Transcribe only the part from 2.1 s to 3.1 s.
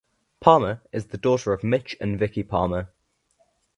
Vicki Palmer.